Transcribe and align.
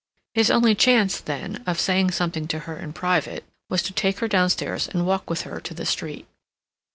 His 0.33 0.49
only 0.49 0.73
chance, 0.73 1.19
then, 1.19 1.61
of 1.67 1.79
saying 1.79 2.09
something 2.09 2.47
to 2.47 2.59
her 2.61 2.75
in 2.75 2.91
private, 2.91 3.43
was 3.69 3.83
to 3.83 3.93
take 3.93 4.17
her 4.17 4.27
downstairs 4.27 4.87
and 4.87 5.05
walk 5.05 5.29
with 5.29 5.41
her 5.43 5.61
to 5.61 5.73
the 5.75 5.85
street. 5.85 6.25